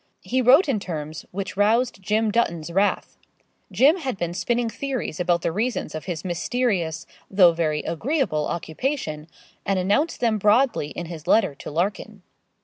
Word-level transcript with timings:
He 0.23 0.41
wrote 0.41 0.67
in 0.67 0.79
terms 0.79 1.27
which 1.29 1.55
roused 1.55 2.01
Jim 2.01 2.31
Dutton's 2.31 2.71
wrath. 2.71 3.17
Jim 3.71 3.97
had 3.97 4.17
been 4.17 4.33
spinning 4.33 4.67
theories 4.67 5.19
about 5.19 5.43
the 5.43 5.51
reasons 5.51 5.93
of 5.93 6.05
his 6.05 6.25
mysterious, 6.25 7.05
though 7.29 7.53
very 7.53 7.83
agreeable 7.83 8.47
occupation, 8.47 9.27
and 9.63 9.77
announced 9.77 10.19
them 10.19 10.39
broadly 10.39 10.87
in 10.87 11.05
his 11.05 11.27
letter 11.27 11.53
to 11.53 11.69
Larkin. 11.69 12.23